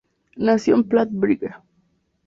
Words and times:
Nació 0.37 0.73
en 0.73 0.85
Platt 0.85 1.09
Bridge. 1.11 1.53